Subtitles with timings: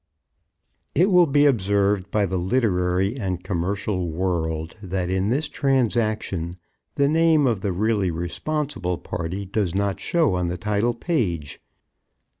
[0.95, 6.55] It will be observed by the literary and commercial world that, in this transaction,
[6.95, 11.61] the name of the really responsible party does not show on the title page.